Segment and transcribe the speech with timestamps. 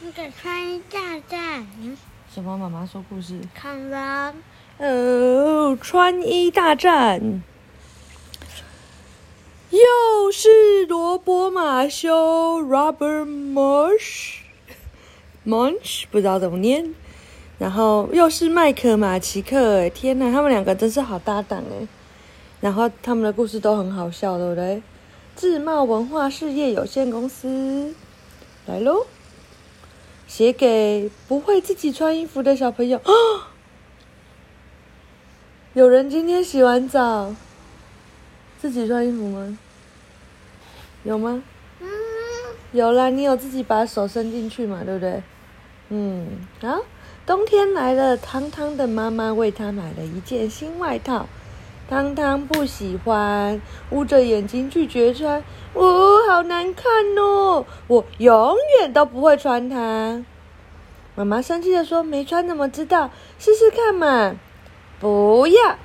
[0.00, 1.66] 那个穿衣大战，
[2.32, 2.58] 什么？
[2.58, 3.40] 妈妈说故事。
[3.58, 4.34] 恐龙，
[4.78, 7.42] 哦，穿衣大战，
[9.70, 9.80] 又
[10.30, 13.24] 是罗伯马修 （Robert
[15.46, 16.94] Marsh），Munch 不知道怎么念，
[17.58, 21.88] 然后又是麦克马奇克，哎，天哪，他们两个真是好搭档哎。
[22.60, 24.82] 然后他们的故事都很好笑，对不对？
[25.34, 27.94] 智茂文化事业有限公司
[28.66, 29.06] 来喽，
[30.26, 33.00] 写给不会自己穿衣服的小朋友。
[35.74, 37.34] 有人今天洗完澡
[38.58, 39.58] 自己穿衣服吗？
[41.04, 41.42] 有吗？
[41.80, 41.88] 嗯，
[42.72, 45.22] 有啦，你有自己把手伸进去嘛，对不对？
[45.90, 46.80] 嗯，好，
[47.24, 51.28] 冬天来了，汤汤的妈妈为他买了一件新外套。
[51.88, 55.42] 汤汤不喜欢，捂着眼睛拒绝穿。
[55.72, 56.84] 哦，好难看
[57.16, 57.64] 哦！
[57.86, 60.24] 我永远都不会穿它。
[61.14, 63.10] 妈妈生气的说：“没穿怎么知道？
[63.38, 64.34] 试试看嘛！”
[64.98, 65.76] 不要！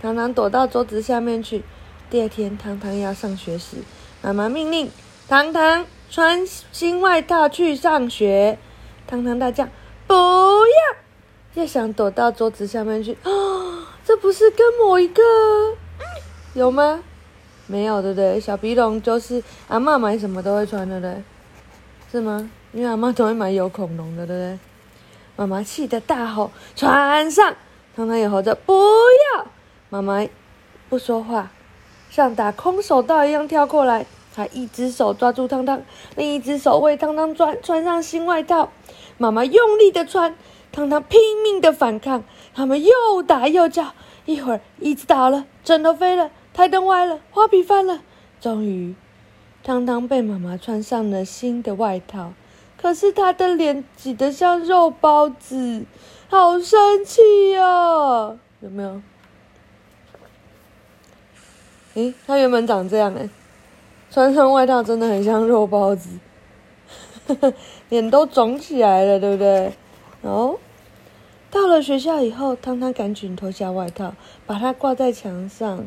[0.00, 1.62] 汤汤躲到桌子下面去。
[2.08, 3.78] 第二天，汤汤要上学时，
[4.22, 4.90] 妈妈命令
[5.28, 8.58] 汤汤穿新外套去上学。
[9.06, 9.68] 汤汤大叫
[10.06, 10.96] ：“不要！”
[11.60, 13.18] 又想躲到桌子下面去。
[13.24, 13.30] 啊！
[14.20, 15.22] 不是跟某一个
[16.54, 17.02] 有吗？
[17.66, 18.40] 没有，对不对？
[18.40, 21.22] 小鼻龙就是阿妈买什么都会穿，对不对？
[22.10, 22.50] 是吗？
[22.72, 24.58] 因为阿妈总会买有恐龙的，对不对？
[25.36, 27.54] 妈妈气得大吼：“穿上！”
[27.96, 29.46] 汤汤也吼着：“不要！”
[29.88, 30.26] 妈妈
[30.88, 31.50] 不说话，
[32.10, 34.04] 像打空手道一样跳过来，
[34.34, 35.82] 她一只手抓住汤汤，
[36.16, 38.70] 另一只手为汤汤穿穿上新外套。
[39.16, 40.36] 妈妈用力的穿。
[40.72, 42.22] 汤汤拼命的反抗，
[42.54, 43.92] 他们又打又叫，
[44.30, 48.00] 一会儿椅子倒了，枕头飞了，台灯歪了，花瓶翻了。
[48.40, 48.94] 终于，
[49.64, 52.32] 汤汤被妈妈穿上了新的外套，
[52.80, 55.84] 可是他的脸挤得像肉包子，
[56.28, 58.36] 好生气呀！
[58.60, 59.02] 有没有？
[61.94, 63.28] 诶，他原本长这样诶，
[64.10, 66.08] 穿上外套真的很像肉包子，
[67.90, 69.72] 脸都肿起来了，对不对？
[70.22, 70.56] 哦，
[71.70, 74.14] 到了学校以后，汤汤赶紧脱下外套，
[74.44, 75.86] 把它挂在墙上，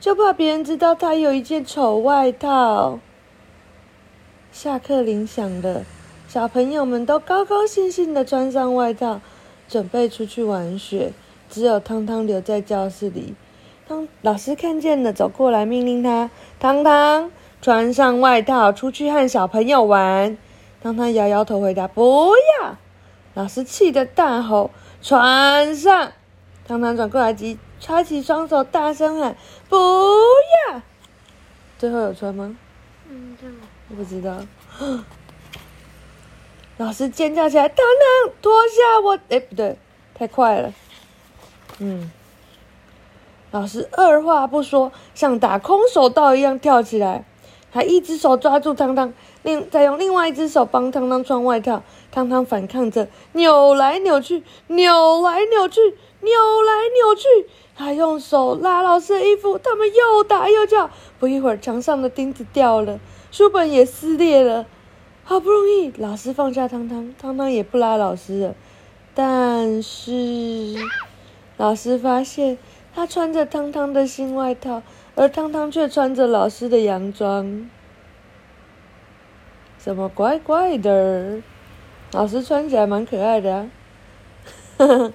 [0.00, 2.98] 就怕别人知道他有一件丑外套。
[4.50, 5.84] 下课铃响了，
[6.26, 9.20] 小朋友们都高高兴兴的穿上外套，
[9.68, 11.12] 准备出去玩雪。
[11.48, 13.36] 只有汤汤留在教室里。
[13.86, 17.30] 汤老师看见了，走过来命令他：“汤汤，
[17.62, 20.36] 穿上外套，出去和小朋友玩。”
[20.82, 22.76] 汤汤摇摇头回答：“不要。”
[23.34, 24.72] 老师气得大吼
[25.02, 26.12] ：“穿上！”
[26.66, 29.36] 唐唐转过来，即叉起双手，大声喊
[29.68, 30.82] ：“不要！”
[31.78, 32.56] 最后有穿吗？
[33.08, 33.36] 嗯，
[33.88, 34.36] 不知道。
[36.76, 39.76] 老师尖叫起来：“唐唐，脱下我！”哎，不对，
[40.14, 40.72] 太快了。
[41.78, 42.10] 嗯。
[43.50, 47.24] 老师二话不说，像打空手道一样跳起来，
[47.70, 51.82] 还一只手抓住汤汤，另再用另外一只手帮汤汤穿外套。
[52.10, 55.80] 汤汤反抗着，扭来扭去，扭来扭去，
[56.20, 56.30] 扭
[56.62, 57.48] 来扭去。
[57.76, 60.90] 他用手拉老师的衣服，他们又打又叫。
[61.18, 62.98] 不一会儿，墙上的钉子掉了，
[63.30, 64.66] 书本也撕裂了。
[65.22, 68.54] 好不容易，老师放下汤汤，汤汤也不拉老师了。
[69.14, 70.74] 但是，
[71.56, 72.58] 老师发现
[72.94, 74.82] 他穿着汤汤的新外套，
[75.20, 77.68] 而汤汤却穿着老师的洋装。
[79.76, 81.42] 怎么怪怪的？
[82.12, 83.70] 老师穿起来蛮可爱的啊！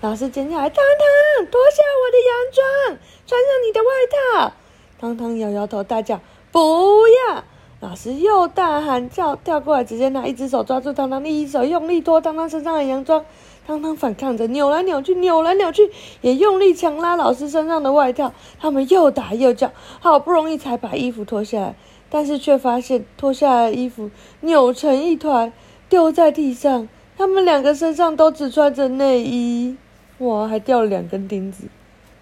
[0.00, 4.52] 老师尖叫：“汤汤，脱下我的洋装，穿上你的外套！”
[4.98, 6.20] 汤汤摇摇头，大叫
[6.50, 7.44] ：“不要！”
[7.84, 13.22] 老师又大喊叫，跳过来，直接拿一只手抓住汤汤，另一手用力脱汤汤身上的洋装。
[13.66, 15.90] 汤汤反抗着，扭来扭去，扭来扭去，
[16.22, 18.32] 也用力强拉老师身上的外套。
[18.58, 21.74] 他们又打又叫，好不容易才把衣服脱下来。
[22.08, 24.10] 但是却发现脱下来的衣服
[24.40, 25.52] 扭成一团，
[25.90, 26.88] 丢在地上。
[27.18, 29.76] 他们两个身上都只穿着内衣，
[30.18, 31.64] 哇，还掉了两根钉子，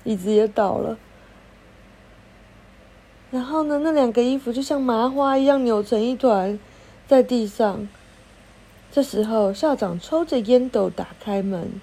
[0.03, 0.99] 椅子也倒了。
[3.33, 6.61] 然后呢，那两个衣服就像麻花一样扭成一团，
[7.09, 7.89] 在地上。
[8.93, 11.81] 这时候，校长抽着烟斗打开门，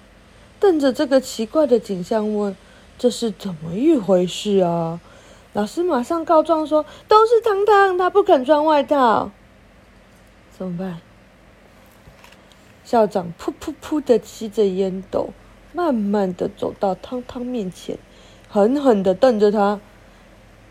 [0.60, 2.54] 瞪着这个奇怪的景象问
[2.96, 5.00] ：“这是怎么一回事啊？”
[5.52, 9.32] 老师马上告状说：“都是汤汤，他不肯穿外套，
[10.56, 11.00] 怎么办？”
[12.86, 15.30] 校长噗噗噗的吸着烟斗，
[15.72, 17.98] 慢慢的走到汤汤面前，
[18.48, 19.80] 狠狠的瞪着他。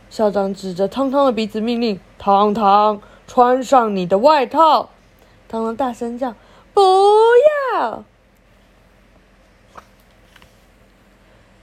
[0.10, 4.90] 校长指着汤汤的鼻子命令：“汤汤，穿上你的外套！”
[5.48, 6.34] 汤汤大声叫
[6.74, 6.82] ：“不
[7.74, 8.04] 要！”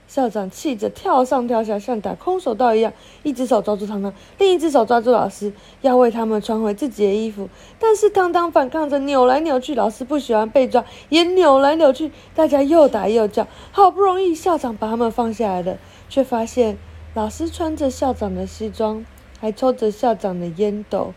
[0.07, 2.91] 校长气着跳上跳下，像打空手道一样，
[3.21, 7.49] 一只手抓住汤汤，另一只手抓住老师，要为他们穿回自己的衣服。
[7.77, 9.75] 但是汤汤反抗着，扭来扭去。
[9.75, 12.11] 老师不喜欢被抓，也扭来扭去。
[12.33, 13.45] 大家又打又叫。
[13.71, 15.77] 好不容易校长把他们放下来了，
[16.09, 16.79] 却发现
[17.17, 19.03] 老师穿着校长的西装，
[19.41, 21.15] 还抽着校长的烟斗。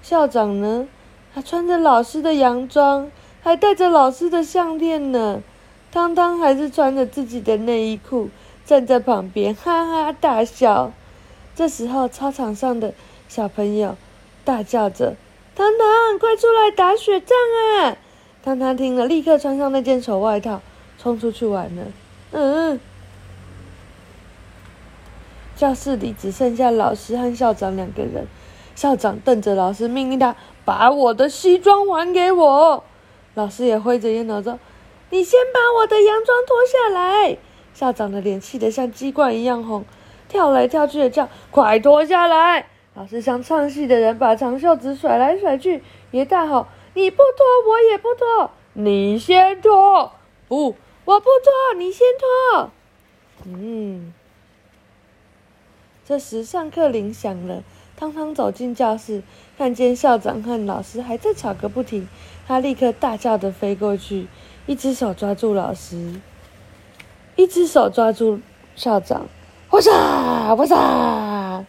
[0.00, 0.86] 校长呢？
[1.34, 3.10] 他穿着老师的洋装，
[3.42, 5.42] 还戴着老师的项链呢。
[5.90, 8.30] 汤汤还是穿着自己的内衣裤，
[8.64, 10.92] 站在旁边哈哈大笑。
[11.56, 12.94] 这时候，操场上的
[13.26, 13.96] 小朋友
[14.44, 15.16] 大叫着
[15.56, 17.36] ：“汤汤，快出来打雪仗
[17.80, 17.96] 啊！”
[18.44, 20.60] 汤汤听了，立刻穿上那件丑外套，
[21.00, 21.82] 冲出去玩了。
[22.30, 22.78] 嗯，
[25.56, 28.26] 教室里只剩下老师和校长两个人。
[28.74, 30.34] 校长瞪着老师，命令他
[30.64, 32.84] 把我的西装还给我。
[33.34, 34.58] 老师也挥着烟头说。
[35.10, 37.36] 你先把我的洋装脱下来！
[37.74, 39.84] 校长的脸气得像鸡冠一样红，
[40.26, 42.64] 跳来跳去的叫：“快脱下来！”
[42.96, 45.82] 老师像唱戏的人，把长袖子甩来甩去，
[46.12, 48.50] 也大吼：“你不脱，我也不脱！
[48.72, 50.12] 你先脱！
[50.48, 52.70] 不，我不脱，你先脱！”
[53.52, 54.14] 嗯。
[56.04, 57.62] 这时上课铃响了，
[57.96, 59.22] 汤汤走进教室，
[59.56, 62.08] 看见校长和老师还在吵个不停，
[62.44, 64.26] 他立刻大叫的飞过去。
[64.66, 66.20] 一只手抓住老师，
[67.36, 68.40] 一只手抓住
[68.74, 69.26] 校长，
[69.70, 71.64] 哇嚓哇嚓！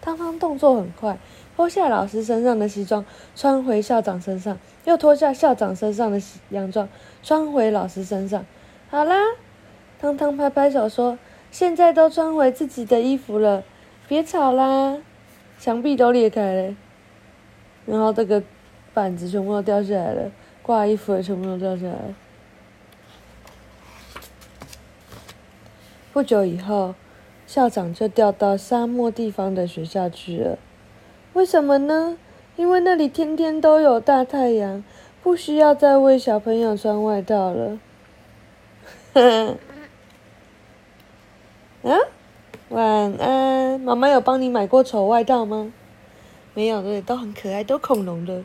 [0.00, 1.18] 汤汤动作很快，
[1.56, 3.04] 脱下老师身上的西装，
[3.36, 6.88] 穿回校长身上，又脱下校长身上的洋装，
[7.22, 8.44] 穿回老师身上。
[8.90, 9.16] 好啦，
[10.00, 11.18] 汤汤拍拍手说
[11.50, 13.64] ：“现在都穿回自己的衣服了，
[14.08, 14.98] 别吵啦！”
[15.58, 16.76] 墙壁都裂开了，
[17.86, 18.42] 然后这个
[18.92, 20.30] 板子全部都掉下来了，
[20.62, 22.14] 挂衣服的全部都掉下来了。
[26.12, 26.94] 不久以后，
[27.46, 30.58] 校长就调到沙漠地方的学校去了。
[31.32, 32.18] 为什么呢？
[32.56, 34.82] 因为那里天天都有大太阳，
[35.22, 37.78] 不需要再为小朋友穿外套了。
[41.82, 41.96] 啊，
[42.70, 43.80] 晚安。
[43.80, 45.72] 妈妈有帮你买过丑外套吗？
[46.54, 48.42] 没有，对，都很可爱，都恐龙的，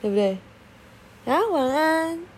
[0.00, 0.38] 对不对？
[1.26, 2.31] 啊，晚安。